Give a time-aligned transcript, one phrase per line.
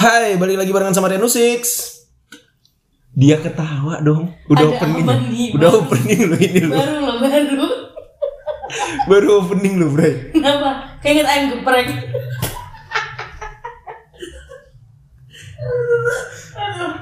[0.00, 1.92] Hai, balik lagi barengan sama Renu Six.
[3.12, 4.32] Dia ketawa dong.
[4.48, 5.04] Udah Ada opening.
[5.04, 5.48] apa nih?
[5.52, 6.72] Udah Baru- opening lo ini lo.
[6.72, 7.66] Baru loh, baru.
[9.04, 10.32] Baru opening lo, Bray.
[10.32, 10.96] Kenapa?
[11.00, 11.88] Keinget ayam geprek.
[16.56, 16.92] Aduh.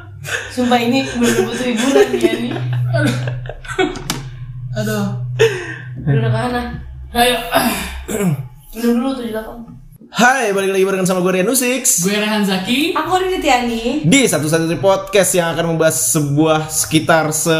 [0.51, 2.53] Sumpah ini bener butuh hiburan dia nih.
[2.91, 3.17] Aduh.
[4.75, 5.07] Aduh.
[6.03, 6.61] Udah mana?
[7.15, 7.39] Ayo.
[8.75, 9.78] Minum dulu tuh delapan.
[10.09, 12.01] Hai, balik lagi barengan sama gue Renu Six.
[12.01, 12.97] Gue Rehan Zaki.
[12.97, 14.01] Aku Rini Tiani.
[14.03, 17.53] Di satu-satu podcast yang akan membahas sebuah sekitar se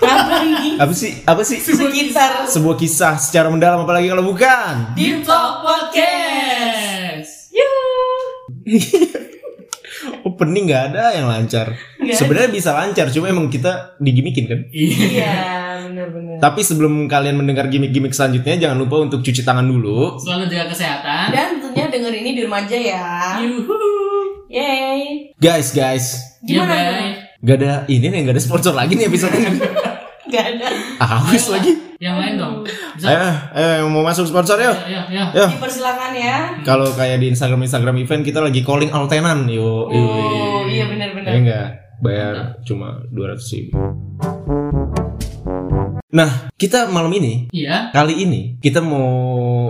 [0.00, 0.80] Apa ini?
[0.80, 1.20] apa sih?
[1.28, 1.60] Apa sih?
[1.60, 4.96] Sekitar Sebuah kisah secara mendalam apalagi kalau bukan.
[4.96, 7.52] Deep Talk Podcast.
[10.24, 11.76] Opening nggak ada yang lancar.
[12.00, 14.60] Sebenarnya bisa lancar, cuma emang kita digimikin kan.
[14.72, 14.96] Iya.
[14.96, 15.36] Iya,
[15.84, 16.36] benar-benar.
[16.40, 20.16] Tapi sebelum kalian mendengar gimmick-gimmick selanjutnya, jangan lupa untuk cuci tangan dulu.
[20.16, 21.26] Selalu jaga kesehatan.
[21.28, 23.06] Dan tentunya denger ini di rumah aja ya.
[23.40, 23.74] Yuhu.
[24.50, 25.30] Yeay.
[25.38, 26.74] Guys, guys, Ya, Gimana?
[26.74, 27.12] bye.
[27.40, 29.62] Gak ada ini nih, gak ada sponsor lagi nih episode ini.
[30.34, 30.66] Gak ada.
[30.98, 31.72] Ah, Habis lagi.
[31.98, 32.54] Yang lain dong.
[32.94, 33.06] Bisa.
[33.06, 34.72] Ayo, ayo yang mau masuk sponsor yuk.
[34.86, 35.46] Ya, ya, ya.
[35.50, 36.36] Dipersilakan ya.
[36.62, 39.90] Kalau kayak di Instagram Instagram event kita lagi calling all tenan, yo.
[39.90, 41.30] Oh, iya benar-benar.
[41.30, 43.74] Ya enggak, bayar cuma 200 ribu.
[46.10, 47.94] Nah, kita malam ini, Iya.
[47.94, 49.06] kali ini kita mau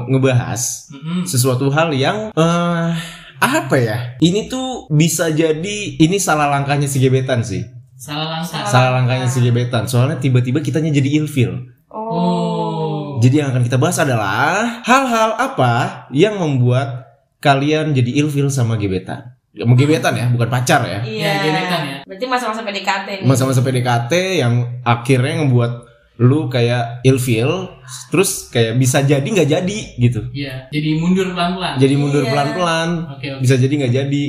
[0.08, 1.28] ngebahas Mm-mm.
[1.28, 2.92] sesuatu hal yang eh
[3.40, 3.98] apa ya?
[4.20, 7.60] Ini tuh bisa jadi ini salah langkahnya si gebetan sih.
[8.00, 8.64] Salah langkah.
[8.64, 9.84] Salah langkahnya si gebetan.
[9.84, 11.68] Soalnya tiba-tiba kitanya jadi ilfil.
[11.92, 13.20] Oh.
[13.20, 17.04] Jadi yang akan kita bahas adalah hal-hal apa yang membuat
[17.44, 19.36] kalian jadi ilfil sama gebetan.
[19.52, 21.04] Ya, mau gebetan ya, bukan pacar ya.
[21.04, 21.20] Iya.
[21.20, 21.96] Ya, gebetan ya.
[22.08, 23.26] Berarti masa-masa PDKT nih.
[23.28, 25.72] Masa-masa PDKT yang akhirnya ngebuat
[26.20, 27.80] lu kayak ilfil,
[28.12, 30.20] terus kayak bisa jadi nggak jadi gitu.
[30.30, 30.68] Iya.
[30.68, 31.80] Jadi mundur pelan-pelan.
[31.80, 32.30] Jadi mundur Iya.
[32.30, 33.40] pelan-pelan, Oke, oke.
[33.40, 34.24] bisa jadi nggak jadi.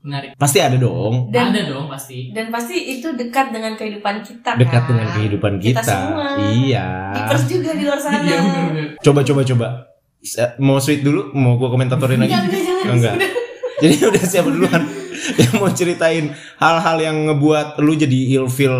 [0.00, 0.30] Menarik.
[0.34, 1.30] Pasti ada dong.
[1.30, 2.32] Dan Ada dong pasti.
[2.32, 4.88] dan pasti itu dekat dengan kehidupan kita Dekat kan?
[4.90, 5.78] dengan kehidupan kita.
[5.78, 6.26] Kita semua.
[6.40, 6.86] Iya.
[7.14, 8.18] Divers juga di luar sana.
[8.20, 8.38] Iya.
[8.98, 9.66] Coba coba coba.
[10.58, 12.32] Mau sweet dulu, mau gua komentatorin lagi.
[12.32, 12.84] Enggak, enggak, jangan.
[12.84, 13.14] Oh, enggak.
[13.80, 14.82] Jadi udah siap duluan
[15.40, 16.24] yang mau ceritain
[16.58, 18.76] hal-hal yang ngebuat lu jadi ilfil.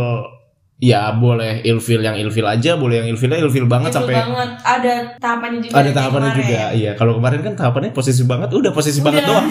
[0.80, 4.50] Ya boleh ilfil yang ilfil aja, boleh yang ilfilnya ilfil banget Betul sampai banget.
[4.64, 5.74] Ada tahapannya juga.
[5.76, 6.48] ada tahapannya kemarin.
[6.48, 6.60] juga.
[6.72, 9.28] Iya, kalau kemarin kan tahapannya posesif banget, udah banget Udah.
[9.28, 9.48] doang.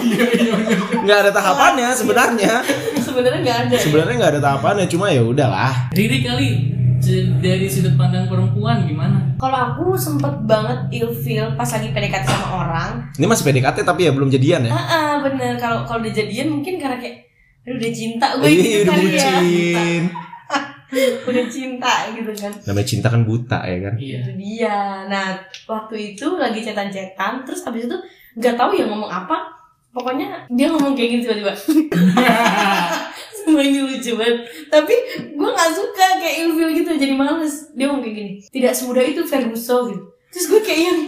[1.06, 2.54] Nggak ada tahapannya sebenarnya.
[3.10, 3.74] Sebenarnya nggak ada.
[3.74, 3.80] ya?
[3.82, 5.90] Sebenarnya nggak ada tahapannya, cuma ya udahlah.
[5.90, 6.48] Riri kali
[7.40, 9.34] dari sudut pandang perempuan gimana?
[9.40, 12.90] Kalau aku sempet banget ilfeel pas lagi PDKT sama orang.
[13.16, 14.72] Ini masih PDKT tapi ya belum jadian ya.
[14.72, 15.56] Ah, ah, bener.
[15.56, 17.26] Kalau kalau udah jadian mungkin karena kayak
[17.60, 20.00] aduh udah cinta gue Ih, gitu udah kali ya.
[21.28, 22.52] Udah cinta gitu kan.
[22.66, 23.94] Namanya cinta kan buta ya kan.
[23.96, 24.18] Iya.
[24.22, 24.78] Itu dia.
[25.06, 25.26] Nah,
[25.66, 27.96] waktu itu lagi cetan-cetan, terus abis itu
[28.38, 29.58] nggak tahu ya ngomong apa.
[29.90, 31.52] Pokoknya dia ngomong kayak gini tiba-tiba.
[33.40, 34.46] Semua ini lucu banget.
[34.70, 34.94] Tapi
[35.34, 37.74] gue nggak suka kayak ilfil gitu, jadi males.
[37.74, 38.32] Dia ngomong kayak gini.
[38.46, 40.04] Tidak semudah itu Ferguson gitu.
[40.30, 41.00] Terus gue kayak yang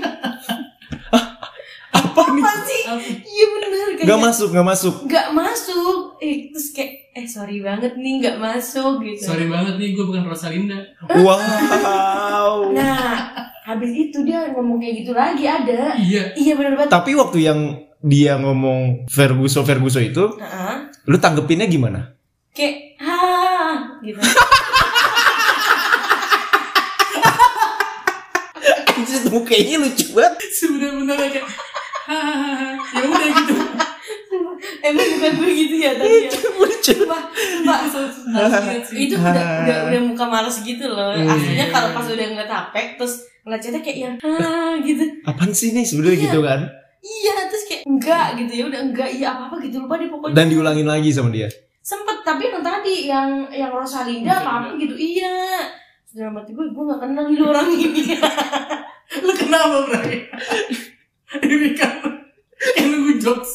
[1.93, 2.41] Apa nih?
[2.41, 2.81] apa sih?
[3.23, 4.95] Iya bener kayak Nggak masuk, nggak masuk.
[5.05, 5.97] nggak masuk.
[6.19, 9.21] Eh terus kayak eh sorry banget nih nggak masuk gitu.
[9.23, 10.79] Sorry banget nih, gue bukan Rosalinda.
[11.13, 12.73] Wow.
[12.73, 13.31] Nah,
[13.63, 15.93] habis itu dia ngomong kayak gitu lagi ada.
[15.95, 16.33] Iya.
[16.33, 16.91] Iya bener banget.
[16.91, 17.59] Tapi waktu yang
[18.01, 20.75] dia ngomong Ferguso Ferguso itu, Heeh.
[21.07, 22.11] lu tanggepinnya gimana?
[22.51, 24.19] kayak ah gitu
[28.93, 30.33] Anjir, mukanya lucu banget.
[30.53, 31.72] Sebenar-benar kayak hahaha.
[32.93, 33.55] Ya udah gitu.
[34.87, 36.93] emang bukan gue gitu ya tadi ya lucu.
[36.93, 37.23] Sumpah,
[38.97, 41.27] itu udah, udah udah muka males gitu loh Iya.
[41.29, 45.71] aslinya kalau pas udah ngeliat HP terus ngeliat chatnya kayak yang ah gitu Apaan sih
[45.71, 46.25] nih sebenarnya Iya.
[46.25, 46.61] gitu kan?
[47.01, 50.35] iya terus kayak enggak gitu ya udah enggak iya apa apa gitu lupa deh pokoknya
[50.35, 51.49] Dan diulangin lagi sama dia.
[51.81, 55.59] sempet tapi yang tadi yang yang Rosalinda apa apa gitu iya
[56.13, 58.03] dalam hati gue gue gak kenal ini orang ini
[59.15, 60.25] Lu kenapa, Bray?
[61.39, 61.92] Ini kan
[63.33, 63.53] jokes.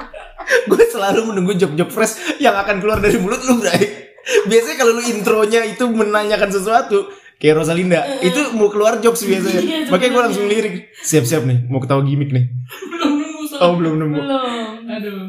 [0.70, 4.10] Gue selalu menunggu job-job fresh yang akan keluar dari mulut lu, Bray.
[4.48, 7.10] Biasanya kalau lu intronya itu menanyakan sesuatu
[7.42, 9.62] kayak Rosalinda, itu mau keluar jokes biasanya.
[9.62, 10.74] Iya, Makanya gue langsung lirik.
[11.02, 12.46] Siap-siap nih, mau ketawa gimmick nih.
[12.90, 13.66] Belum nunggu soalnya.
[13.66, 14.18] Oh, belum nemu.
[14.18, 15.22] belum Aduh.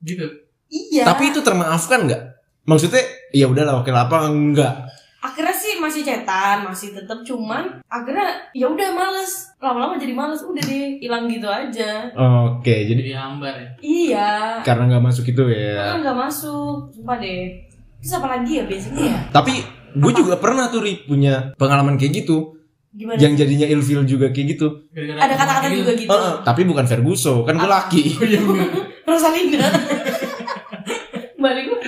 [0.00, 0.24] Gitu.
[0.72, 2.22] iya Tapi itu termaafkan nggak?
[2.64, 3.04] Maksudnya,
[3.36, 4.74] ya udahlah, oke lah, apa enggak?
[5.20, 5.49] akhirnya
[5.90, 8.22] masih cetan masih tetap cuman akhirnya
[8.52, 12.06] ya udah males lama-lama jadi males udah deh hilang gitu aja
[12.46, 13.68] Oke, jadi Jadi hambar ya.
[13.80, 14.30] iya
[14.62, 15.90] karena nggak masuk itu ya.
[15.90, 17.58] kan nggak masuk sumpah deh
[17.98, 19.54] terus apa lagi ya biasanya ya Tapi
[19.90, 22.54] gue juga pernah tuh Ri, punya pengalaman kayak gitu.
[22.90, 23.18] Gimana?
[23.18, 26.10] yang jadinya ilfil juga kayak gitu Ada kata-kata juga gitu.
[26.10, 28.66] Heeh, tapi bukan Ferguson kan gue laki iya benar.
[29.04, 29.66] Rosalinda.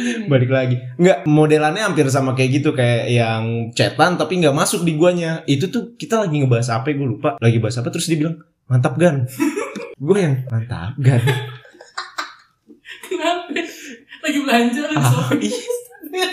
[0.03, 0.29] Balik lagi nih.
[0.29, 0.77] balik lagi.
[0.99, 5.47] Nggak modelannya hampir sama kayak gitu kayak yang cetan tapi nggak masuk di guanya.
[5.47, 7.39] Itu tuh kita lagi ngebahas apa gue lupa.
[7.39, 9.27] Lagi bahas apa terus dia bilang mantap gan.
[10.03, 11.23] Gue yang mantap gan.
[13.07, 13.55] Kenapa?
[14.23, 16.27] Lagi belanja lagi ah, iya.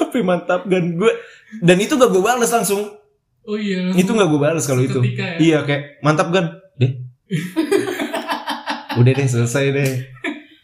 [0.00, 0.96] apa mantap gan?
[0.96, 1.12] Gue
[1.60, 2.96] dan itu gak gue balas langsung.
[3.48, 3.92] Oh iya.
[3.96, 5.00] itu nggak gue balas kalau itu.
[5.12, 5.36] ya?
[5.36, 6.56] iya kayak mantap gan.
[6.80, 7.04] Deh.
[9.00, 9.92] Udah deh selesai deh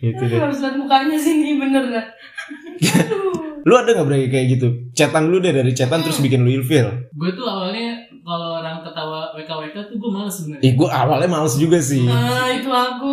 [0.06, 2.06] itu deh Harus lihat mukanya sih ini bener dah.
[3.00, 3.64] Aduh.
[3.64, 6.84] lu ada nggak berarti kayak gitu cetan lu deh dari cetan terus bikin lu ilfil
[7.10, 10.64] Gue tuh awalnya kalau orang ketawa WKWK tuh gue males sebenarnya.
[10.64, 12.04] Ih, gue awalnya males juga sih.
[12.04, 13.12] Nah, itu aku.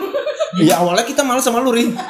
[0.60, 1.96] Iya awalnya kita males sama lu, Rin.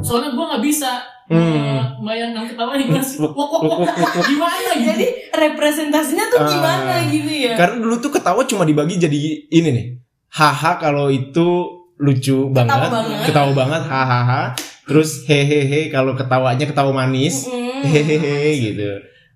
[0.00, 0.90] Soalnya gue nggak bisa
[1.28, 1.36] Hmm.
[1.36, 3.20] eh, bayangkan ketawanya gimana sih?
[3.20, 3.84] Wok, wok, wok.
[4.24, 4.88] Gimana gitu?
[4.88, 6.48] Jadi representasinya tuh Ah.
[6.48, 7.52] gimana gitu ya?
[7.52, 9.86] Karena dulu tuh ketawa cuma dibagi jadi ini nih.
[10.30, 13.24] Haha kalau itu lucu banget, banget.
[13.26, 14.42] ketawa banget, hahaha.
[14.84, 17.82] Terus hehehe kalau ketawanya ketawa manis, Mm.
[17.82, 18.88] hehehe gitu.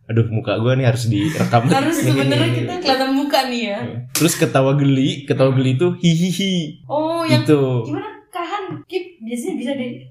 [0.05, 1.67] Aduh muka gue nih harus direkam.
[1.71, 3.79] Harus sebenarnya kita kelihatan muka nih ya.
[4.13, 6.85] Terus ketawa geli, ketawa geli itu hihihi.
[6.87, 7.87] Oh, yang Gitu.
[7.87, 8.09] gimana?
[8.29, 9.93] Kahan, Kip, biasanya bisa deh.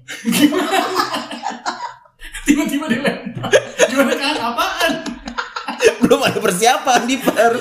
[2.44, 3.48] Tiba-tiba dilempar.
[3.84, 4.34] Gimana kan?
[4.44, 4.92] Apaan?
[5.98, 7.52] Belum ada persiapan di per.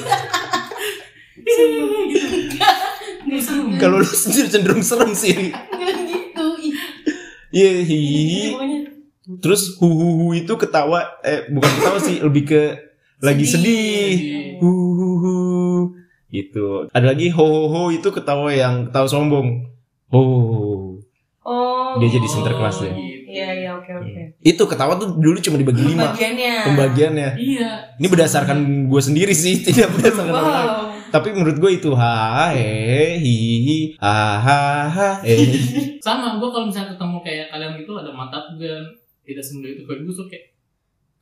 [1.41, 1.89] Serem.
[3.77, 5.31] Kalau lu sendiri cenderung serem sih.
[5.31, 6.45] gitu.
[7.49, 8.43] Iya hihihi.
[8.51, 8.79] pokoknya.
[9.39, 12.61] Terus huhuhu itu ketawa eh bukan ketawa sih lebih ke
[13.25, 14.13] lagi sedih.
[14.59, 15.95] Huhuhu
[16.27, 16.87] gitu.
[16.91, 19.67] Ada lagi ho ho ho itu ketawa yang ketawa sombong.
[20.11, 20.21] Ho.
[21.41, 21.95] Oh.
[21.99, 22.91] Dia jadi center kelas deh.
[22.91, 23.09] gitu.
[23.31, 24.21] Iya, iya, oke, oke.
[24.39, 26.55] Itu ketawa tuh dulu cuma dibagi lima Pembagiannya.
[26.67, 27.29] pembagiannya.
[27.39, 27.69] Iya.
[27.95, 28.57] Ini berdasarkan
[28.91, 30.67] gue sendiri sih, tidak berdasarkan orang.
[30.67, 30.90] Wow.
[31.11, 35.43] Tapi menurut gue itu ha he hi hi ha ha ha eh.
[36.05, 38.83] Sama gue kalau misalnya ketemu kayak kalian gitu ada mantap gan
[39.21, 40.45] tidak semudah itu gue gue kayak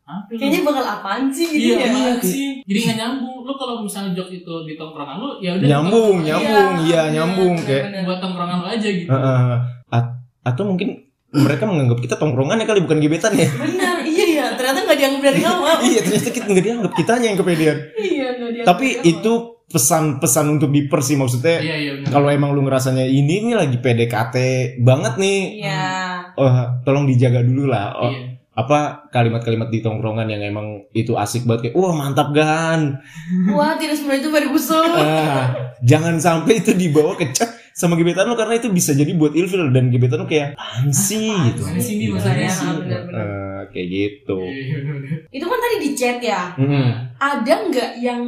[0.06, 0.38] apa lu?
[0.41, 1.89] Kayaknya bakal apaan sih gitu Iya, ya?
[1.94, 2.50] apaan sih.
[2.65, 3.38] Jadi nggak nyambung.
[3.45, 5.68] Lu kalau misalnya jok itu di tongkrongan lu, ya udah.
[5.69, 7.83] nyambung, nyambung, Iya, iya bener, nyambung kayak.
[8.09, 9.06] Buat tongkrongan lu aja gitu.
[9.06, 9.53] Heeh.
[9.89, 13.45] At- atau mungkin mereka menganggap kita tongkrongan ya kali bukan gebetan ya.
[13.53, 14.45] Benar, iya ya.
[14.57, 15.77] Ternyata nggak dianggap dari awal.
[15.85, 17.77] iya ternyata kita nggak dianggap kitanya yang kepedean.
[17.95, 18.65] iya, nggak dianggap.
[18.65, 19.33] Tapi itu
[19.69, 21.62] pesan-pesan untuk diper sih maksudnya.
[21.62, 22.10] Iya, iya benar.
[22.12, 24.36] Kalau emang lu ngerasanya ini nih lagi PDKT
[24.81, 25.86] banget nih, Iya.
[26.36, 27.94] oh tolong dijaga dulu lah.
[27.95, 28.42] Oh, Iya.
[28.60, 33.00] Apa kalimat-kalimat di tongkrongan yang emang itu asik banget kayak wah mantap gan.
[33.56, 34.89] Wah, tidak semudah itu Ferguson.
[35.00, 35.45] Ah,
[35.80, 39.71] jangan sampai itu dibawa ke chat sama gebetan lu karena itu bisa jadi buat ilfil
[39.71, 41.63] dan gebetan lu kayak apaan sih gitu.
[41.63, 42.68] Mana sih ini sih?
[42.68, 43.16] benar-benar.
[43.16, 44.38] Eh, kayak gitu.
[45.31, 46.51] Itu kan tadi di chat ya.
[46.60, 47.16] Mm-mm.
[47.16, 48.21] Ada nggak yang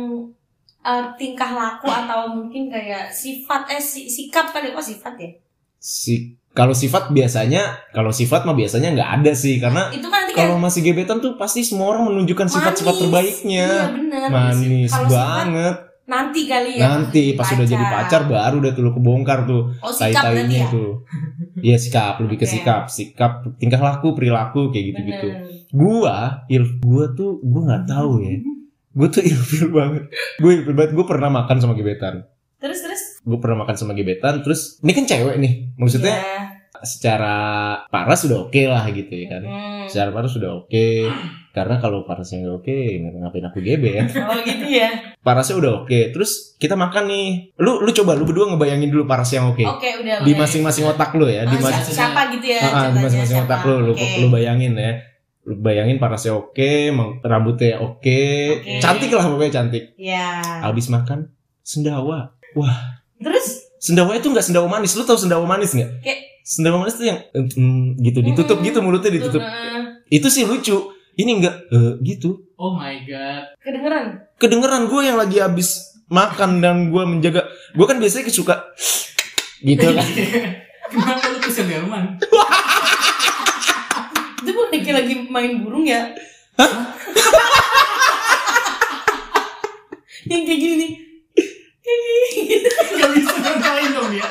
[0.81, 5.29] eh, tingkah laku atau mungkin kayak sifat eh si- sikap kali kok sifat ya?
[5.77, 10.35] Si kalau sifat biasanya kalau sifat mah biasanya nggak ada sih karena Itu kan kayak
[10.35, 13.67] kalau masih gebetan tuh pasti semua orang menunjukkan sifat-sifat terbaiknya.
[13.67, 14.27] Iya benar.
[14.27, 15.75] Manis sifat, banget.
[16.01, 16.83] Nanti kali ya.
[16.91, 20.67] Nanti pas udah jadi pacar baru udah tuh kebongkar tuh Oh sikap berarti tai-tainya ya.
[20.67, 20.91] tuh.
[21.61, 22.53] Iya sikap lebih ke Oke.
[22.57, 25.29] sikap, sikap tingkah laku, perilaku kayak gitu-gitu.
[25.31, 25.71] Bener.
[25.71, 26.17] Gua,
[26.51, 28.35] il gua tuh gua nggak tahu ya.
[28.91, 30.03] Gua tuh ilfil banget.
[30.35, 30.91] Gue ilfil banget.
[30.91, 32.27] Gue pernah makan sama gebetan.
[32.57, 33.01] Terus terus.
[33.21, 34.41] Gue pernah makan sama gebetan.
[34.41, 35.53] Terus ini kan cewek nih.
[35.75, 36.39] Maksudnya Iya.
[36.81, 37.35] secara
[37.87, 39.41] paras sudah oke lah gitu ya kan.
[39.43, 39.85] Hmm.
[39.85, 40.87] Secara paras sudah oke.
[41.51, 42.77] Karena kalau parasnya nggak oke,
[43.13, 44.07] ngapain aku gebet?
[44.23, 44.87] Oh gitu ya.
[45.19, 45.99] Parasnya udah oke.
[46.09, 47.27] Terus kita makan nih.
[47.57, 49.61] Lu lu coba lu berdua ngebayangin dulu paras yang oke.
[49.61, 50.23] Oke udah.
[50.23, 51.43] Di masing-masing otak lu ya.
[51.43, 52.61] Di Oh, mas- siapa, siapa gitu ya?
[52.63, 54.07] Ah, di masing-masing otak lu, lu, Oke.
[54.17, 54.91] lu bayangin ya.
[55.41, 57.97] Bayangin parasnya oke, mang- rambutnya oke,
[58.61, 58.77] Oke.
[58.77, 59.97] cantik lah pokoknya cantik.
[59.97, 60.37] Ya.
[60.61, 62.37] Habis makan sendawa.
[63.17, 64.93] Terus Sendawa itu nggak sendawa manis.
[64.93, 66.05] Lu tahu sendawa manis nggak?
[66.05, 69.41] Kayak- Sendawa manis tuh yang mm, gitu ditutup Mm, gitu mulutnya ditutup.
[69.41, 69.81] Heeh.
[70.13, 70.93] Itu sih lucu.
[71.17, 72.45] Ini enggak eh, gitu.
[72.55, 73.57] Oh my god.
[73.57, 74.05] kedengeran.
[74.37, 77.49] Kedengeran gue yang lagi habis makan dan gue menjaga.
[77.73, 78.69] Gue kan biasanya suka
[79.59, 80.05] gitu kan.
[80.91, 81.49] Kenapa lu ke
[84.61, 84.77] Senderman?
[84.77, 86.01] Itu bukan kayak lagi main burung ya?
[90.23, 90.91] Yang kayak gini nih.
[92.93, 94.27] Gak bisa ngapain dong ya.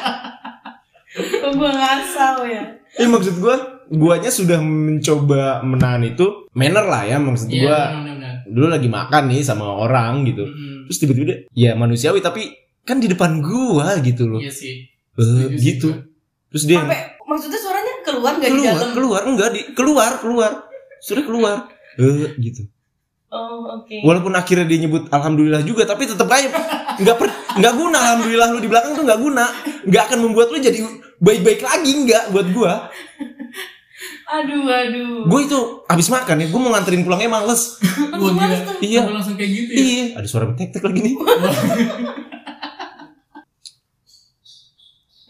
[1.10, 2.62] Kok gua ngasal ya?
[2.96, 3.54] Eh maksud gue,
[3.90, 7.78] guanya sudah mencoba menahan itu manner lah ya maksud Iya, gue.
[7.78, 8.34] benar-benar.
[8.46, 10.46] Dulu lagi makan nih sama orang gitu.
[10.46, 10.86] Mm-mm.
[10.86, 12.50] Terus tiba-tiba ya manusiawi tapi
[12.82, 14.40] kan di depan gua gitu loh.
[14.42, 14.86] Iya sih.
[15.18, 15.90] Eh, sih gitu.
[16.50, 17.79] Terus dia Sampai maksudnya suaranya
[18.20, 18.92] keluar nggak di keluar, dalam?
[18.92, 20.50] keluar enggak di keluar, keluar.
[21.00, 21.56] Sudah keluar.
[21.96, 22.68] eh gitu
[23.30, 24.02] Oh, oke.
[24.02, 26.50] walaupun akhirnya dia nyebut alhamdulillah juga tapi tetap aja
[26.96, 29.46] nggak per nggak guna alhamdulillah lu di belakang tuh nggak guna
[29.86, 30.82] nggak akan membuat lu jadi
[31.16, 32.90] baik-baik lagi nggak buat gua
[34.26, 35.26] Aduh, aduh.
[35.26, 37.78] gue itu habis makan ya gue mau nganterin pulangnya males
[38.10, 38.56] Wah gila.
[38.80, 39.00] Iya.
[39.00, 39.78] Sampai langsung kayak gitu ya.
[39.78, 41.14] iya ada suara tek-tek lagi nih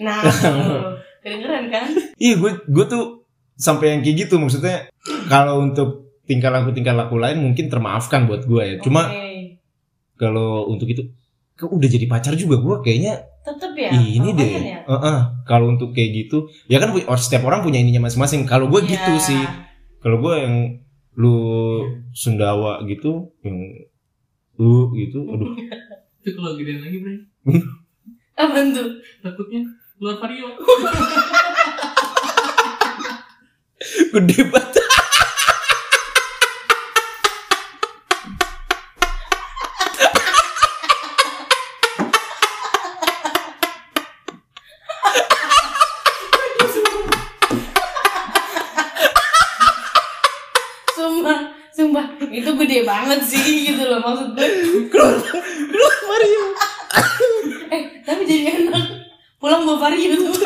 [0.00, 0.24] Nah.
[1.20, 1.86] kedengeran kan?
[2.24, 3.24] iya gue gue tuh
[3.56, 4.88] sampai yang kayak gitu maksudnya
[5.28, 9.60] kalau untuk tingkah laku tingkah laku lain mungkin termaafkan buat gue ya cuma Oke.
[10.16, 11.02] kalau untuk itu
[11.54, 13.90] kok udah jadi pacar juga gue kayaknya tetep ya.
[13.92, 14.80] ini deh ya?
[14.88, 15.18] Heeh.
[15.44, 18.96] kalau untuk kayak gitu ya kan setiap orang punya ininya masing-masing kalau gue Iya.
[18.96, 19.42] gitu sih
[20.00, 20.54] kalau gue yang
[21.20, 21.36] lu
[22.16, 23.60] sendawa gitu yang
[24.56, 25.52] lu gitu aduh
[26.20, 27.16] Itu kalau gedean lagi bre.
[28.36, 29.00] Apa tuh?
[29.24, 29.64] Takutnya
[30.00, 30.48] keluar vario.
[34.16, 34.80] gede banget
[50.96, 51.40] Sumpah,
[51.76, 54.48] sumpah itu gede banget sih gitu loh maksud gue.
[54.88, 55.20] keluar
[55.68, 56.44] keluar Mario
[57.70, 59.00] Eh, tapi jadi enak.
[59.40, 60.36] Pulang bawa vario tuh.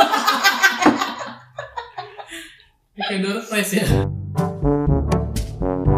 [2.94, 3.86] Kayak door prize ya.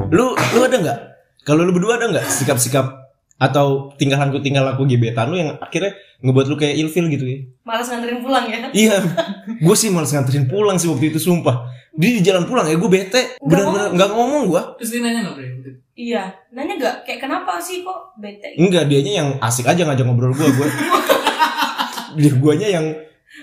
[0.09, 0.99] lu lu ada nggak?
[1.47, 3.07] Kalau lu berdua ada nggak sikap-sikap
[3.37, 5.93] atau tingkah laku tingkah laku gebetan lu yang akhirnya
[6.25, 7.39] ngebuat lu kayak ilfil gitu ya?
[7.69, 8.59] Malas nganterin pulang ya.
[8.73, 8.97] iya.
[9.61, 11.69] Gue sih males nganterin pulang sih waktu itu sumpah.
[11.97, 13.37] Di, di jalan pulang ya gue bete.
[13.41, 15.37] Nggak bener-bener nggak ngomong gue Terus dia nanya nggak?
[15.97, 18.53] Iya, nanya gak kayak kenapa sih kok bete?
[18.61, 20.69] Enggak, dianya yang asik aja ngajak ngobrol gue gue
[22.21, 22.87] dia guanya yang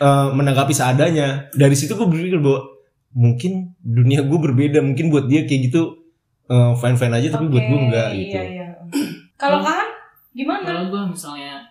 [0.02, 1.50] eh, menanggapi seadanya.
[1.54, 2.74] Dari situ gue berpikir bahwa
[3.14, 6.02] mungkin dunia gue berbeda mungkin buat dia kayak gitu
[6.82, 8.68] fine fine aja tapi buat gue enggak gitu Iya, iya.
[9.38, 9.88] Kalau kan
[10.34, 10.66] gimana?
[10.66, 11.62] Kalau gue misalnya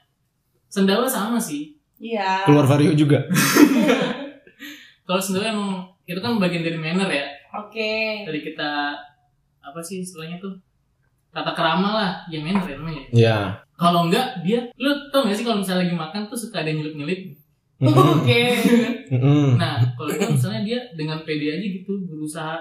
[0.70, 1.76] sendawa sama sih.
[2.02, 2.42] Iya.
[2.50, 3.22] keluar vario juga
[5.06, 5.70] Kalau sendawa emang
[6.06, 7.26] itu kan bagian dari manner ya.
[7.58, 8.26] Oke.
[8.26, 8.96] Dari kita
[9.62, 10.58] apa sih istilahnya tuh
[11.30, 13.04] tata kerama lah, ya manner ya namanya.
[13.12, 13.36] ya
[13.78, 16.94] Kalau enggak dia, lu tau gak sih kalau misalnya lagi makan tuh suka ada nyelip
[16.94, 17.20] nyelip.
[17.82, 18.42] Oke.
[19.10, 19.58] Mm-mm.
[19.58, 22.56] Nah kalau gue misalnya dia dengan pede aja gitu berusaha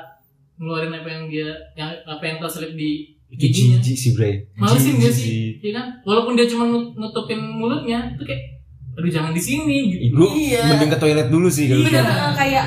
[0.57, 3.79] ngeluarin apa yang dia yang apa yang terselip di itu giginya.
[3.79, 5.47] jijik sih bre Malesin gak Jijik sih?
[5.61, 5.85] Iya kan?
[6.03, 8.59] Walaupun dia cuma nut- nutupin mulutnya, tuh kayak
[8.91, 10.19] aduh jangan di sini gitu.
[10.19, 10.67] Iya.
[10.67, 11.95] mending ke toilet dulu sih kalau gitu.
[11.95, 12.65] eh, kayak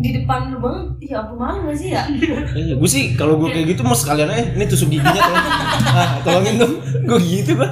[0.00, 0.84] di depan lu banget.
[1.00, 2.02] Ya ampun malu gak sih ya?
[2.52, 5.46] Iya, gue sih kalau gue kayak gitu mau sekalian eh ini tusuk giginya tolong.
[5.92, 6.74] ah, tolongin dong.
[7.04, 7.68] Gue gitu gue.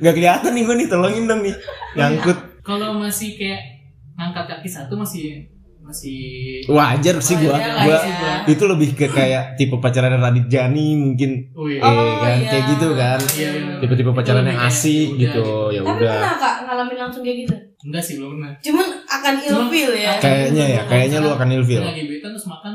[0.00, 1.54] Gak kelihatan nih gue nih, tolongin dong nih.
[1.94, 2.38] Nyangkut.
[2.64, 3.60] Kalau masih kayak
[4.14, 5.44] ngangkat kaki satu masih
[5.78, 6.16] masih
[6.64, 7.44] Wajar sih gue.
[7.46, 8.34] Wajar lah Gua ya.
[8.48, 11.52] itu lebih ke kayak tipe pacaran Radit Jani mungkin.
[11.52, 11.78] oh iya.
[11.78, 12.48] Eh, Oh, kan iya.
[12.48, 13.20] kayak gitu kan.
[13.20, 13.74] Iya, iya.
[13.78, 15.44] Tipe-tipe Itu pacaran yang asik udah gitu.
[15.68, 16.14] Ya Tapi udah.
[16.16, 17.54] pernah kak ngalamin langsung kayak gitu?
[17.84, 18.50] Enggak sih belum pernah.
[18.58, 20.12] Cuman akan ilfil ya.
[20.16, 21.82] Kayaknya ya, kayaknya lu akan ilfil.
[21.84, 22.74] Lagi gebetan terus makan,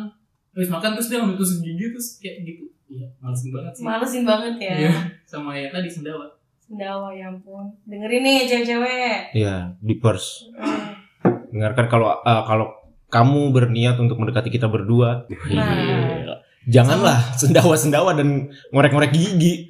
[0.53, 2.63] terus makan terus dia ngambil tusuk gigi terus kayak gitu.
[2.89, 3.83] Iya, malesin banget sih.
[3.85, 4.73] Malesin banget ya.
[4.79, 4.91] Iya.
[5.25, 6.25] Sama ya tadi sendawa.
[6.69, 7.65] Sendawa ya ampun.
[7.83, 9.33] Dengerin nih cewek-cewek.
[9.33, 10.45] Iya, di purse.
[10.53, 11.41] Hmm.
[11.49, 12.69] Dengarkan kalau eh, kalau
[13.09, 16.37] kamu berniat untuk mendekati kita berdua, Nah.
[16.63, 19.65] janganlah sendawa-sendawa dan ngorek-ngorek gigi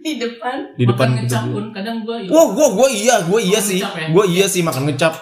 [0.00, 0.74] Di depan.
[0.74, 3.78] di depan makan ngecap pun kadang gua Wah, gua gua iya, gua iya Makan sih.
[3.78, 4.10] ya?
[4.10, 5.14] Gua iya sih makan ngecap.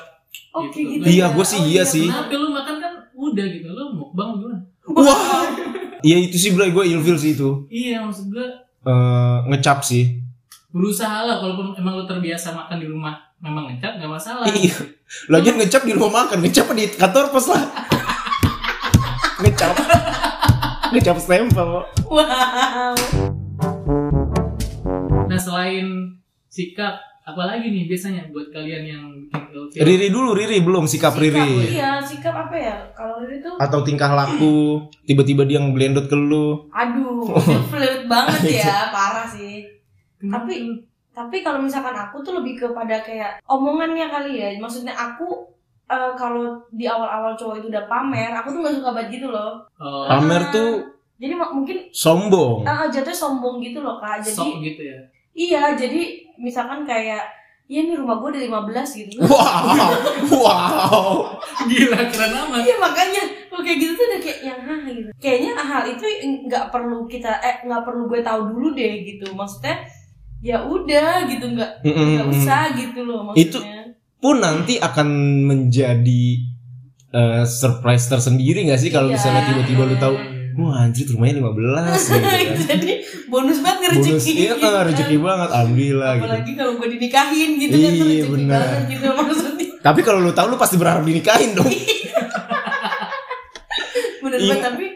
[0.54, 0.90] Oke Gitu.
[0.96, 1.04] gitu.
[1.12, 1.34] Iya, ya.
[1.36, 2.08] gua sih Oh, iya sih.
[2.08, 3.68] Kenapa lu makan kan udah gitu.
[3.68, 4.58] Lu mukbang gimana?
[4.88, 5.44] Wah.
[6.00, 7.68] Iya itu sih bro, gua ilfil sih itu.
[7.68, 8.48] Iya, maksud gua
[8.80, 10.24] Eh, ngecap sih.
[10.78, 14.46] Berusaha lah walaupun emang lu terbiasa makan di rumah memang ngecap nggak masalah.
[14.54, 14.78] Iya.
[15.26, 17.62] Lagian ngecap di rumah makan, ngecap di kantor pos lah.
[19.42, 19.74] ngecap.
[20.88, 21.84] ngecap stempel.
[22.06, 22.94] Wow.
[25.28, 26.16] Nah selain
[26.48, 29.84] sikap, apalagi nih biasanya buat kalian yang bikin?
[29.84, 31.76] Riri dulu, Riri belum sikap Sikap, Riri.
[31.76, 32.76] Iya, sikap apa ya?
[32.92, 36.68] Kalau Riri tuh Atau tingkah laku, tiba-tiba dia ngeblendot ke lu.
[36.70, 37.60] aduh, Oh.
[37.68, 39.64] flirt banget ya, parah sih.
[40.18, 40.54] Kenapa Tapi
[41.10, 44.48] tapi kalau misalkan aku tuh lebih kepada kayak omongannya kali ya.
[44.56, 45.50] Maksudnya aku
[45.86, 49.64] eh, kalau di awal-awal cowok itu udah pamer, aku tuh gak suka banget gitu loh.
[49.78, 50.50] oh, Pamer Ah.
[50.52, 50.70] tuh
[51.18, 52.62] Jadi mungkin sombong.
[52.62, 54.22] ah, jatuhnya sombong gitu loh kak.
[54.22, 54.98] Jadi sok gitu ya?
[55.32, 56.02] iya, jadi
[56.36, 57.34] misalkan kayak
[57.68, 59.68] Iya nih rumah gue ada 15 gitu Wow,
[60.32, 61.36] wow.
[61.68, 62.64] Gila keren amat.
[62.64, 65.10] Iya makanya kalau kayak gitu tuh udah kayak yang hah gitu.
[65.20, 66.04] Kayaknya hal itu
[66.48, 69.26] nggak perlu kita eh nggak perlu gue tahu dulu deh gitu.
[69.32, 69.84] Maksudnya
[70.40, 72.32] ya udah gitu nggak nggak Mm-mm.
[72.32, 73.82] usah gitu loh Itu- maksudnya.
[74.16, 75.08] pun nanti akan
[75.44, 76.24] menjadi
[77.08, 79.16] eh, surprise tersendiri gak sih kalau Iya.
[79.16, 80.14] misalnya tiba-tiba lu tahu
[80.56, 81.54] wah anjir rumahnya 15
[82.04, 82.54] gitu kan.
[82.68, 82.92] Jadi
[83.26, 84.32] bonus banget bonus ngerejeki.
[84.36, 88.30] iya kan rezeki banget alhamdulillah gitu Apalagi kalau gue dinikahin gitu kan tuh Iya, rezeki
[88.32, 88.58] benar.
[88.60, 89.66] banget gitu maksudnya.
[89.80, 91.70] tapi kalau lu tahu lu pasti berharap dinikahin dong
[94.18, 94.48] Bener Iya.
[94.50, 94.86] banget tapi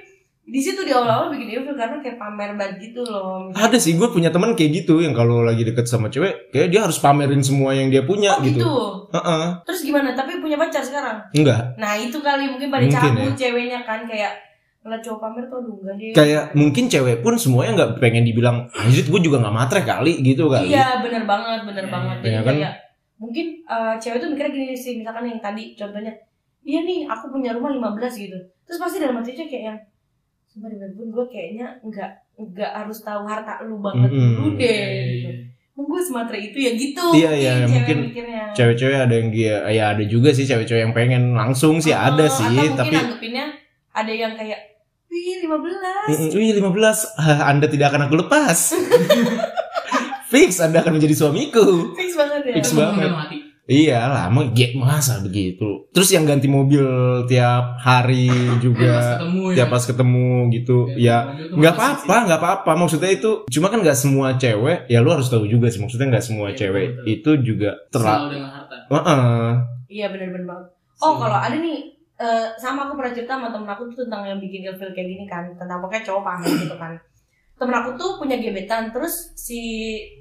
[0.52, 3.48] di situ di awal-awal bikin ilfil karena kayak pamer banget gitu loh.
[3.50, 6.84] ada sih gue punya teman kayak gitu yang kalau lagi deket sama cewek kayak dia
[6.84, 8.72] harus pamerin semua yang dia punya Oh gitu gitu.
[9.10, 9.44] Heeh.
[9.64, 10.12] Terus gimana?
[10.12, 11.24] Tapi punya pacar sekarang?
[11.32, 13.48] enggak Nah itu kali mungkin pada cabut ya.
[13.48, 14.32] ceweknya kan kayak
[14.80, 16.10] ngeliat cowok pamer tuh aduh enggak deh.
[16.12, 20.46] kayak mungkin cewek pun semuanya nggak pengen dibilang anjir gue juga nggak matre kali gitu
[20.46, 22.16] kali Iya bener banget, bener Iya, banget.
[22.16, 22.54] iya, Jadi iya kan?
[22.58, 22.72] kayak
[23.16, 26.12] mungkin eh, cewek tuh mikirnya gini sih, misalkan yang tadi contohnya,
[26.60, 28.34] iya nih aku punya rumah 15 gitu.
[28.62, 29.78] Terus pasti dalam hatinya kayak yang
[30.52, 34.30] Sumpah demi pun gue kayaknya enggak enggak harus tahu harta lu banget Mm-mm.
[34.36, 35.30] dulu deh Iya, gitu.
[35.72, 37.04] Emang gue sematre itu ya gitu.
[37.16, 37.98] Iya, iya, cewek mungkin
[38.52, 42.28] cewek-cewek ada yang dia ya ada juga sih cewek-cewek yang pengen langsung sih Oh, ada
[42.28, 43.46] sih atau mungkin tapi anggapinnya
[43.90, 44.60] ada yang kayak
[45.08, 46.68] wih 15 Mm-mm, Wih 15
[47.16, 48.58] Hah, Anda tidak akan aku lepas
[50.32, 52.54] Fix Anda akan menjadi suamiku fix banget ya.
[52.56, 53.08] Fix banget.
[53.62, 56.82] Iya lama ge masa begitu Terus yang ganti mobil
[57.30, 58.92] tiap hari Pas juga
[59.22, 61.16] ketemu Tiap pas ketemu gitu Ya
[61.54, 65.46] nggak apa-apa nggak apa-apa Maksudnya itu Cuma kan nggak semua cewek Ya lu harus tahu
[65.46, 68.76] juga sih Maksudnya nggak semua Iya, cewek betul, Itu juga terlalu harta.
[68.90, 69.46] Heeh.
[69.88, 70.66] Iya benar-benar banget.
[70.98, 71.78] Oh kalau ada nih
[72.16, 75.24] eh, sama aku pernah cerita sama temen aku tuh tentang yang bikin ilfil kayak gini
[75.24, 76.92] kan tentang pokoknya cowok pamer gitu kan.
[77.54, 79.60] Temen aku tuh punya gebetan terus si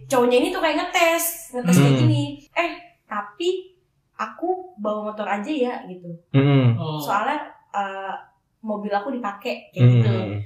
[0.05, 2.01] cowoknya ini tuh kayak ngetes ngetes kayak Hmm.
[2.05, 2.21] gini.
[2.53, 2.69] Eh
[3.11, 3.75] tapi
[4.15, 6.07] aku bawa motor aja ya gitu.
[6.31, 6.79] Mm-mm.
[6.79, 6.95] Oh.
[7.03, 8.15] Soalnya eh,
[8.63, 10.07] mobil aku dipakai kayak gitu.
[10.07, 10.39] Mm-mm.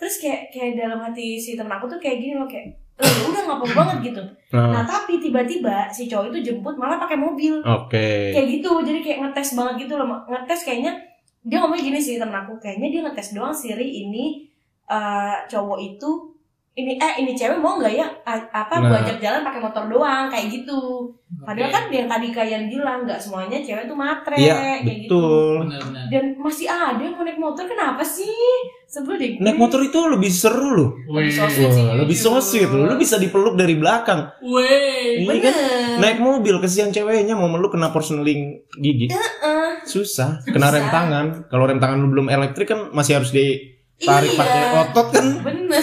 [0.00, 3.40] Terus kayak kayak dalam hati si temen aku tuh kayak gini loh kayak "Eh, udah
[3.44, 4.22] nggak apa banget gitu.
[4.56, 8.98] Nah, Nah tapi tiba-tiba si cowok itu jemput malah pakai mobil Oke kayak gitu jadi
[9.04, 10.96] kayak ngetes banget gitu loh ngetes kayaknya
[11.44, 14.48] dia ngomong gini sih temen aku kayaknya dia ngetes doang Siri ini
[14.88, 16.29] eh, cowok itu
[16.72, 18.86] ini eh ini cewek mau nggak ya A- apa Nah.
[18.86, 21.10] gua ajak jalan pakai motor doang kayak gitu
[21.40, 21.74] padahal Oke.
[21.74, 26.04] kan yang tadi kalian bilang nggak semuanya cewek tuh matre Iya kayak gitu betul Benar-benar.
[26.08, 28.30] dan masih ada yang mau naik motor kenapa sih
[28.86, 29.40] sebel deh gue.
[29.40, 31.26] Naik motor itu lebih seru loh Weh.
[31.28, 31.84] so sweet sih.
[31.84, 32.86] Wah, lebih so sweet loh.
[32.86, 34.30] Lu bisa dipeluk dari belakang.
[34.40, 35.20] Weh.
[35.20, 35.54] Iya kan?
[35.98, 39.06] Naik mobil kesian ceweknya mau meluk kena porseling gigi.
[39.08, 39.82] Heeh.
[39.84, 40.42] Susah.
[40.44, 40.90] Kena rem Susah.
[40.92, 41.26] tangan.
[41.46, 43.70] Kalau rem tangan lu belum elektrik kan masih harus ditarik
[44.28, 44.38] Iya.
[44.38, 45.26] pakai otot kan.
[45.40, 45.82] bener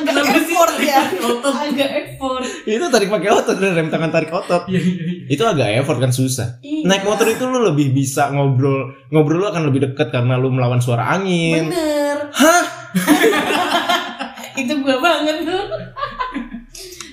[0.00, 1.52] agak Kenapa sih effort ya otot?
[1.54, 4.62] agak effort Itu tarik pakai otot rem tangan tarik otot.
[4.66, 5.22] Iya iya iya.
[5.28, 6.58] Itu agak effort kan susah.
[6.60, 6.84] Iya.
[6.84, 8.90] Naik motor itu lu lebih bisa ngobrol.
[9.08, 11.68] Ngobrol lu akan lebih dekat karena lu melawan suara angin.
[11.68, 12.16] Bener.
[12.30, 12.64] Hah?
[14.56, 15.64] Itu gue banget tuh.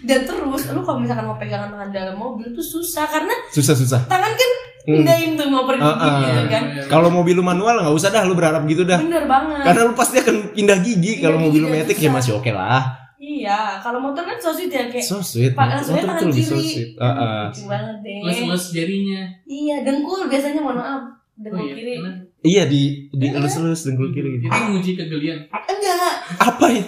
[0.02, 4.08] Dan terus, lu kalau misalkan mau pegangan tangan dalam mobil tuh susah karena Susah-susah.
[4.08, 4.52] tangan kan.
[4.88, 6.16] Pindahin tuh mau pergi Ah, ah.
[6.24, 6.64] gitu kan.
[6.88, 8.98] Kalau mobil lu manual nggak usah dah lu berharap gitu dah.
[8.98, 9.62] Bener banget.
[9.62, 11.20] Karena lu pasti akan pindah gigi.
[11.20, 13.04] Kalau mobil lu metik ya masih oke lah.
[13.18, 15.52] Iya, kalau motor kan so sweet ya kayak So sweet.
[15.52, 16.90] Pak, Motor, langsung motor tangan itu lebih so sweet.
[16.96, 17.44] Ah, ah.
[17.50, 18.18] Lucu banget deh.
[18.24, 19.22] Les-les jarinya.
[19.44, 21.02] Iya, dengkul biasanya mohon maaf.
[21.36, 21.76] Dengkul Oh, iya.
[21.76, 21.94] kiri.
[21.98, 24.48] Karena Iya di di elus-elus dengkul kiri gitu.
[24.48, 25.38] Itu nguji kegelian.
[25.50, 26.14] Enggak.
[26.40, 26.84] Apa ya?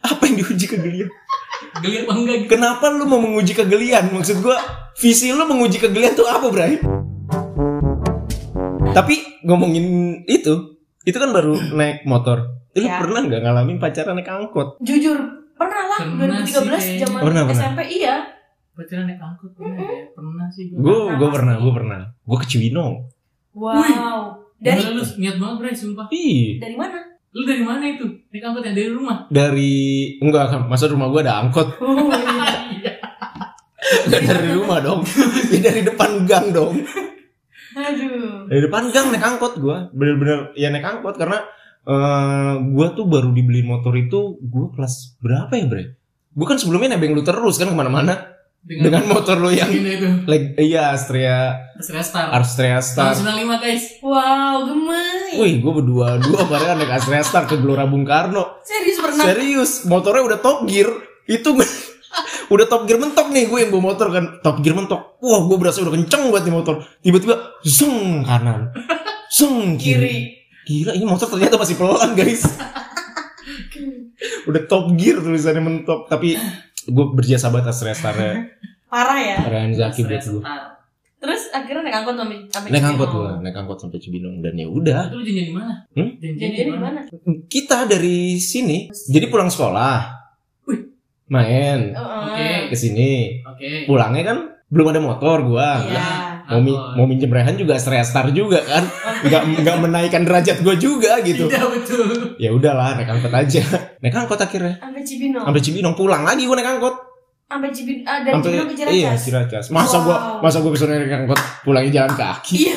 [0.00, 1.10] Apa yang diuji kegelian?
[1.78, 2.50] Geli apa enggak gitu.
[2.50, 4.04] Kenapa lu mau menguji kegelian?
[4.08, 4.56] Maksud gua
[4.94, 6.78] visi lu menguji kegelian tuh apa, Bray?
[8.92, 9.86] Tapi ngomongin
[10.26, 10.54] itu,
[11.02, 12.44] itu kan baru naik motor.
[12.72, 12.96] Lu Ya.
[12.98, 14.80] pernah nggak ngalamin pacaran naik angkot?
[14.80, 15.16] Jujur,
[15.54, 17.56] pernah lah Pernah 2013 sih, zaman Pernah, pernah.
[17.58, 18.16] SMP iya.
[18.72, 20.00] Pacaran naik angkot pernah ya?
[20.10, 20.76] Pernah sih gue.
[20.78, 22.00] Gue Pernah gue pernah, gue pernah.
[22.22, 22.92] Gue ke Cibinong.
[23.52, 24.40] Wow.
[24.56, 26.06] Dari Dari lu niat banget Bray, sumpah.
[26.08, 26.96] Ih, dari mana?
[27.30, 28.04] Lu dari mana itu?
[28.30, 29.16] Naik angkot yang dari rumah.
[29.26, 29.72] dari
[30.18, 32.12] enggak kan masa rumah gua ada angkot Oh,
[32.70, 32.92] iya.
[34.06, 35.00] enggak dari rumah dong
[35.52, 36.76] ya dari depan gang dong
[37.72, 38.46] Aduh.
[38.48, 41.42] dari depan gang naik angkot gua bener-bener ya naik angkot karena
[41.82, 45.84] eh gua tuh baru dibeli motor itu gua kelas berapa ya bre
[46.32, 48.32] gua kan sebelumnya nebeng lu terus kan ke mana-mana
[48.62, 50.22] dengan motor lu yang itu.
[50.30, 52.30] like iya Astrea Terus restart.
[52.30, 53.84] Astrea Star Tahun 95 guys.
[53.98, 55.34] Wow, gemes.
[55.34, 58.62] Wih, gue berdua dua bareng naik Astrea Star ke Gelora Bung Karno.
[58.62, 59.24] Serius pernah?
[59.26, 60.94] Serius, motornya udah top gear.
[61.26, 61.58] Itu
[62.52, 64.24] udah top gear mentok nih gue yang bawa motor kan.
[64.44, 65.18] Top gear mentok.
[65.20, 66.84] Wah, gue berasa udah kenceng buat nih motor.
[67.00, 68.72] Tiba-tiba zeng kanan.
[69.32, 69.98] Zeng kiri.
[69.98, 70.16] Kiri.
[70.62, 72.46] Gila, ini motor ternyata masih pelan, guys.
[74.46, 76.38] udah top gear tulisannya mentok, tapi
[76.86, 78.46] gue berjasa banget Astrea Star-nya.
[78.86, 79.36] Parah ya.
[79.42, 80.42] Keren Zaki buat gue.
[81.22, 84.66] Terus akhirnya naik angkot sampai sampai Naik angkot gue, naik angkot sampai Cibinong dan ya
[84.66, 85.02] udah.
[85.14, 85.74] Lu janjian di mana?
[85.94, 86.10] Hmm?
[86.18, 87.00] Janjian di mana?
[87.46, 90.21] Kita dari sini, jadi pulang sekolah.
[91.32, 92.20] Main Heeh.
[92.28, 92.48] Oke.
[92.68, 93.40] ke sini.
[93.42, 93.84] Oke.
[93.84, 95.80] Pulangnya kan belum ada motor gua.
[95.80, 96.04] Iya.
[96.42, 96.94] Nah, mau, mi- Angkot.
[96.94, 98.84] mau minjem rehan juga Star juga kan
[99.22, 102.34] nggak nggak menaikkan derajat gue juga gitu Tidak betul.
[102.36, 103.62] ya udahlah naik angkot aja
[103.96, 105.44] naik angkot akhirnya Sampai Cibinong.
[105.44, 106.92] sampai Cibinong pulang lagi gue naik angkot
[107.46, 108.04] Sampai Cibinong.
[108.04, 108.92] Ah, dari sampai Cibinong ke Ciracas.
[108.92, 110.42] iya Ciracas masa Wow.
[110.42, 112.74] masa gue bisa naik angkot pulangnya jalan kaki Iya.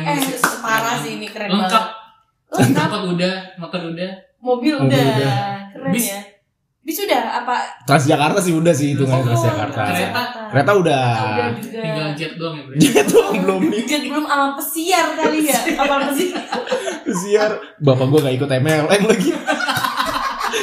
[0.00, 0.20] Eh,
[0.58, 1.84] parah sih ini keren Lengkap.
[1.84, 2.64] banget.
[2.64, 2.88] Lengkap.
[2.88, 4.10] Angkot udah, motor udah.
[4.38, 5.04] Mobil Mobil udah.
[5.12, 5.36] udah.
[5.70, 6.06] Keren Bis.
[6.08, 6.20] ya.
[6.86, 7.66] Bis udah apa?
[7.82, 10.22] Transjakarta sih udah sih itu Oh, Transjakarta kereta.
[10.48, 11.80] kereta udah Udah juga.
[11.82, 12.76] Tinggal jet doang ya, Bre.
[12.80, 15.58] dia tuh belum nih Jet belum sama pesiar kali ya.
[15.76, 16.42] Apa pesiar?
[17.04, 19.30] pesiar bapak gue gak ikut MLM lagi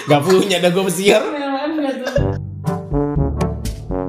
[0.06, 2.14] gak punya dah gue pesiar MLM nggak tuh?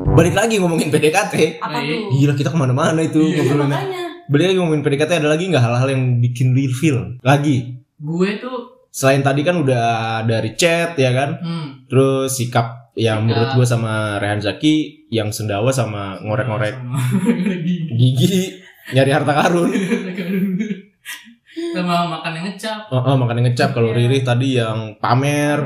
[0.09, 2.11] balik lagi ngomongin PDKT Apa tuh?
[2.13, 3.51] gila kita ke mana-mana itu Iya.
[3.53, 4.03] Makanya.
[4.25, 8.74] balik lagi ngomongin PDKT ada lagi nggak hal-hal yang bikin real feel lagi Gue tuh,
[8.95, 9.87] selain tadi kan udah
[10.23, 11.91] dari chat ya kan hmm.
[11.91, 13.27] terus sikap yang Sikap.
[13.27, 14.75] menurut gue sama Rehan Zaki
[15.11, 17.03] yang sendawa sama ngorek-ngorek Sama-
[17.91, 18.55] Gigi.
[18.95, 19.71] nyari harta karun
[21.75, 22.87] Sama makan yang ngecap.
[22.89, 23.99] oh, oh makanya ngecap kalau Iya.
[24.01, 25.59] Riri tadi yang pamer.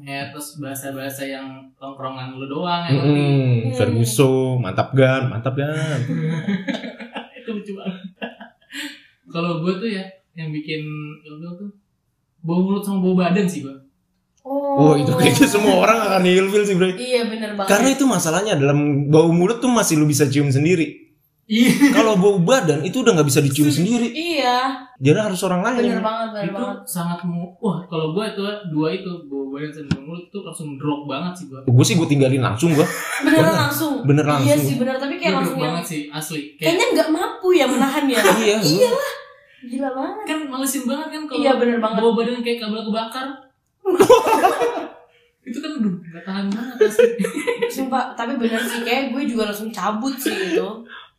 [0.00, 1.46] Ya, terus bahasa-bahasa yang
[1.78, 3.14] tongkrongan lu doang yang ngerti.
[3.14, 5.98] Mm-mm, Ferguso mantap gan mantap gan
[7.38, 7.94] itu lucu banget
[9.26, 10.02] kalau gue tuh ya
[10.34, 10.82] yang bikin
[11.22, 11.70] ilfil tuh
[12.40, 13.76] bau mulut sama bau badan sih gue
[14.42, 14.96] oh.
[14.96, 17.68] Itu kayaknya semua orang akan ilfil sih bro Iya bener banget.
[17.68, 21.12] karena itu masalahnya dalam bau mulut tuh masih lu bisa cium sendiri.
[21.44, 21.90] Iya.
[21.90, 24.06] Kalau bau badan itu udah nggak bisa dicium sendiri.
[24.14, 25.82] Iya, jadi harus orang lain.
[25.82, 26.78] Bener banget, bener itu banget.
[26.86, 30.78] sangat mu wah kalau gue itu dua itu bau badan sama bau mulut tuh langsung
[30.78, 32.86] drop banget sih gue gue sih gue tinggalin langsung gue
[33.26, 33.62] Beneran Bener.
[33.66, 33.92] langsung.
[34.06, 36.40] bener Iya langsung sih bener, tapi kayak drop langsung yang banget sih asli.
[36.54, 38.18] Kayak kayaknya nggak mampu ya menahan ya.
[38.46, 38.56] iya.
[38.62, 38.98] Lu
[39.62, 40.24] Gila banget.
[40.24, 41.98] kan malesin banget kan kalau Iya, bener banget.
[41.98, 43.26] bau badan kayak kabel kebakar
[45.42, 47.08] itu kan aduh gak tahan banget asli
[47.74, 50.68] Sumpah, tapi bener sih kayak gue juga langsung cabut sih itu.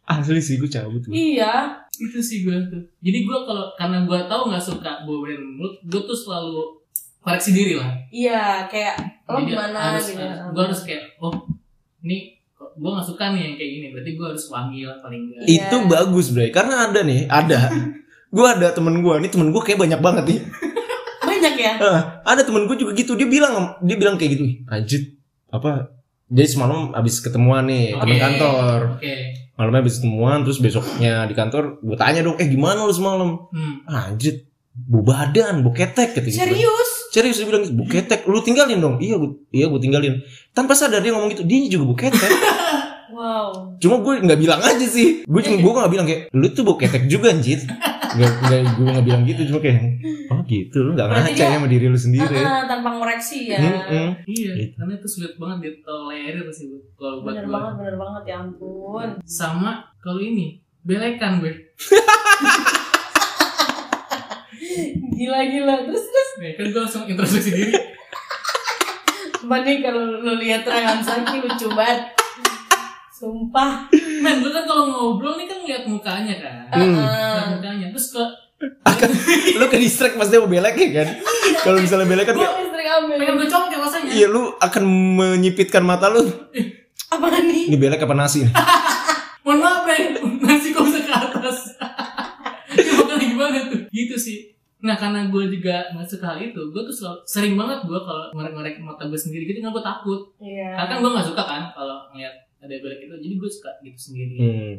[0.03, 1.11] asli sih gue cabut gua.
[1.11, 1.53] Iya.
[1.93, 5.77] itu sih gue tuh jadi gue kalau karena gue tahu nggak suka bau badan mulut
[5.83, 6.81] gue tuh selalu
[7.19, 10.17] koreksi diri lah Iya, kayak lo Jadi gimana harus, gitu.
[10.19, 11.33] harus- gue harus kayak oh
[12.01, 15.45] ini gue gak suka nih yang kayak gini berarti gue harus wangi lah paling enggak
[15.45, 17.59] itu bagus bro karena ada nih ada
[18.31, 20.39] gue ada temen gue ini temen gue kayak banyak banget nih
[21.21, 21.73] Banyak ya?
[21.79, 25.01] Ah, ada temen gue juga gitu dia bilang dia bilang kayak gitu "Ih, anjir
[25.51, 25.91] apa
[26.31, 28.23] jadi semalam abis ketemuan nih temen Oke.
[28.23, 29.13] kantor oke
[29.59, 33.83] malamnya abis ketemuan terus besoknya di kantor gue tanya dong eh gimana lu semalam hmm.
[33.85, 36.89] anjir bu badan bu ketek gitu Serius?
[37.11, 40.23] serius dia bilang bu ketek lu tinggalin dong iya gue iya gue tinggalin
[40.55, 42.31] tanpa sadar dia ngomong gitu dia juga bu ketek
[43.11, 43.75] Wow.
[43.77, 46.79] cuma gue nggak bilang aja sih gue cuma gue nggak bilang kayak lu tuh bu
[46.79, 47.59] ketek juga anjir
[48.11, 49.79] nggak nggak gue nggak bilang gitu cuma kayak
[50.27, 53.57] oh gitu lu nggak Berarti ngaca ya sama diri lu sendiri Ah, tanpa ngoreksi ya.
[53.57, 54.09] Mm-mm.
[54.25, 54.75] iya Gitu.
[54.75, 59.09] karena itu sulit banget ditolerir sih kalau buat Bener gue banget, bener banget ya ampun.
[59.21, 60.47] sama kalau ini
[60.81, 61.53] belekan gue
[65.11, 65.75] Gila gila.
[65.85, 66.29] Terus terus.
[66.39, 67.73] Nih, kan gue langsung introspeksi diri
[69.61, 72.07] nih kalau lu lihat Rehan Saki lucu banget.
[73.21, 73.85] Sumpah.
[74.25, 76.55] men gue kan kalau ngobrol nih kan ngeliat mukanya kan.
[76.73, 77.53] Hmm.
[77.53, 77.93] mukanya.
[77.93, 78.23] Terus ke
[79.57, 81.07] lu ke distract pas dia mau belek ya kan?
[81.61, 82.49] Kalau misalnya belek kan Gue
[82.81, 84.09] kayak, pengen gue congkel rasanya.
[84.09, 84.83] Iya lu akan
[85.21, 86.25] menyipitkan mata lu.
[87.13, 87.69] Apa nih?
[87.69, 88.41] ini belek apa nasi?
[89.45, 89.97] Mohon maaf ya
[90.41, 91.59] nasi kok bisa ke atas.
[92.71, 93.81] Ya makanya gimana tuh?
[93.91, 94.55] Gitu sih.
[94.79, 98.31] Nah karena gue juga nggak suka hal itu gue tuh selalu, sering banget gue kalau
[98.31, 100.21] ngorek-ngorek mata gue sendiri gitu nggak gue takut.
[100.39, 100.71] Iya.
[100.79, 102.31] karena kan gue nggak suka kan kalau ngeliat
[102.61, 104.71] ada belek itu jadi gue suka gitu sendiri Hmm.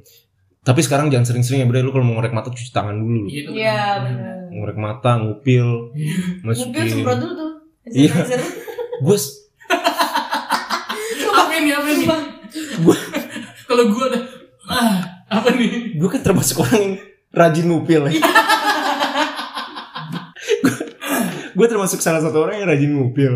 [0.62, 3.26] Tapi sekarang jangan sering-sering ya bre, lu kalau mau ngorek mata cuci tangan dulu.
[3.26, 4.36] Iya, itu Iya benar.
[4.48, 5.66] Ngorek mata, ngupil,
[6.54, 7.18] semprot masukin.
[7.18, 7.52] dulu tuh.
[7.90, 8.14] Iya.
[9.00, 9.16] Gue
[11.34, 12.06] apa ini apa ini.
[12.78, 13.06] Gua-
[13.66, 14.22] kalau gue udah
[14.64, 16.94] ah apa nih gue kan termasuk orang yang
[17.32, 18.22] rajin ngupil ya.
[21.52, 23.32] gue termasuk salah satu orang yang rajin ngupil.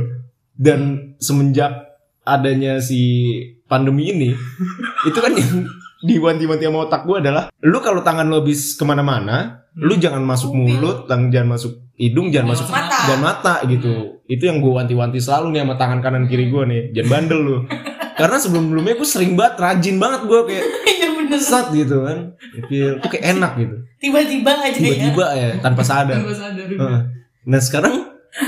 [0.54, 1.74] Dan semenjak
[2.22, 3.34] adanya si
[3.66, 4.30] pandemi ini,
[5.08, 5.66] itu kan yang
[6.02, 10.54] diwanti-wanti sama otak gue adalah, lu kalau tangan lu habis ke mana-mana, lu jangan masuk
[10.54, 12.98] mulut, tang- jangan masuk hidung, jangan masuk Mata.
[13.08, 14.20] dan mata gitu.
[14.28, 16.82] Itu yang gue wanti-wanti selalu nih sama tangan kanan kiri gue nih.
[16.92, 17.56] Jangan bandel lu.
[18.20, 20.64] Karena sebelum-sebelumnya gue sering banget, rajin banget gue kayak
[21.36, 22.32] Iya sat gitu kan.
[22.56, 23.76] Itu kayak enak gitu.
[24.00, 24.78] Tiba-tiba aja ya.
[24.78, 26.22] Tiba-tiba ya tanpa sadar.
[26.22, 27.00] gue sadar Heeh.
[27.44, 27.94] Nah sekarang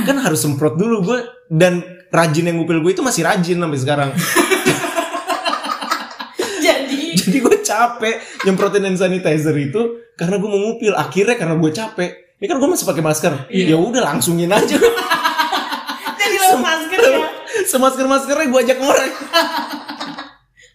[0.08, 1.18] kan harus semprot dulu gue
[1.52, 4.08] dan rajin yang ngupil gue itu masih rajin sampai sekarang.
[7.24, 8.14] Jadi gue capek
[8.46, 9.80] nyemprotin hand sanitizer itu
[10.14, 10.94] karena gue mau ngupil.
[10.94, 12.10] Akhirnya karena gue capek.
[12.38, 13.32] Ini kan gue masih pakai masker.
[13.50, 13.74] Iya.
[13.74, 14.78] Ya udah langsungin aja.
[16.20, 17.18] jadi lewat masker ya.
[17.70, 19.12] Semasker maskernya gue ajak ngorek.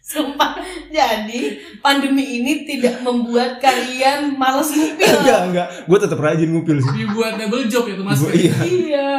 [0.04, 0.60] Sumpah.
[0.94, 1.42] Jadi
[1.82, 5.10] pandemi ini tidak membuat kalian malas ngupil.
[5.24, 8.20] enggak enggak gue tetap rajin ngupil sih Dibuat double job ya tuh mas.
[8.22, 9.12] Gua- iya iya.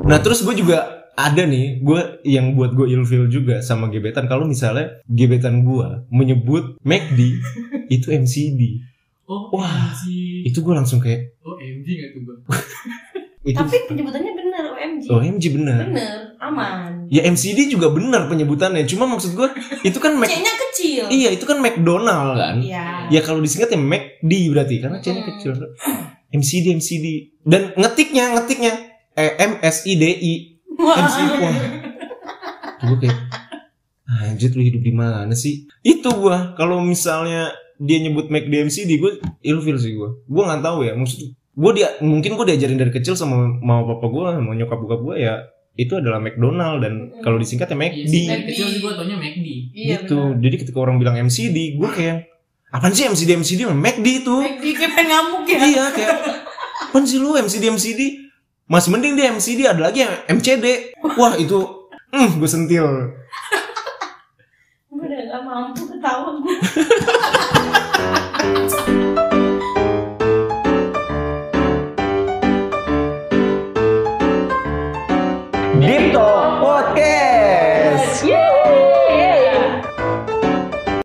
[0.00, 4.44] nah terus gue juga ada nih gue yang buat gue ilfil juga sama gebetan kalau
[4.44, 7.20] misalnya gebetan gue menyebut McD
[7.90, 8.84] itu MCD
[9.26, 9.90] Oh, Wah.
[9.90, 10.06] MG.
[10.44, 12.36] itu gue langsung kayak Oh, MG gak tuh gue?
[13.48, 15.04] itu Tapi penyebutannya bener OMG.
[15.08, 17.06] OMG bener Bener, aman.
[17.06, 19.50] ya MCD juga bener penyebutannya cuma maksud gue
[19.82, 21.02] itu kan Mac C-nya kecil.
[21.08, 23.06] iya itu kan McDonald kan Iya.
[23.08, 25.30] ya kalau disingkat ya McD berarti karena C-nya Hmm.
[25.32, 25.50] kecil
[26.28, 27.06] MCD MCD
[27.42, 28.72] dan ngetiknya ngetiknya
[29.12, 30.32] eh, M S I D I
[30.76, 30.96] Wah.
[31.00, 31.56] MCD wah
[32.76, 33.18] gue kayak
[34.06, 38.96] anjir lu hidup di mana sih itu gua kalau misalnya dia nyebut Mac di MCD
[38.96, 39.12] gue
[39.42, 43.16] ilfil sih gua gue nggak tahu ya maksud gue dia mungkin gue diajarin dari kecil
[43.16, 45.34] sama mau papa gue sama nyokap bokap gue ya
[45.76, 47.20] itu adalah McDonald dan Mm.
[47.20, 49.46] kalau disingkat ya Iya McD dari kecil sih gue taunya McD.
[49.72, 50.40] Iya gitu bener.
[50.40, 52.16] jadi ketika orang bilang MCD gue kayak
[52.68, 55.58] apaan sih MCD MCD McD itu McD kayak pengen ngamuk ya.
[55.62, 56.16] iya kayak
[56.88, 58.00] apaan sih lu MCD MCD
[58.66, 63.14] masih mending dia MCD ada lagi yang MCD wah itu hmm gue sentil
[64.90, 66.56] Gue udah gak mampu ketawa gue.